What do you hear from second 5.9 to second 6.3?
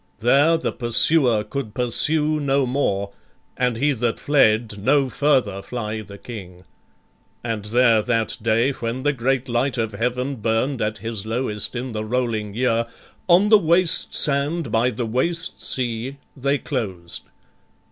the